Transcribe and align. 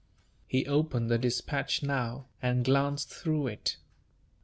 He 0.47 0.65
opened 0.65 1.11
the 1.11 1.19
despatch 1.19 1.83
now, 1.83 2.25
and 2.41 2.65
glanced 2.65 3.11
through 3.11 3.45
it. 3.45 3.77